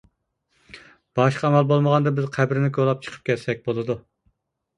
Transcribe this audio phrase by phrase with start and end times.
[1.19, 4.01] باشقا ئامال بولمىغاندا بىز قەبرىنى كولاپ چىقىپ كەتسەك بولىدۇ.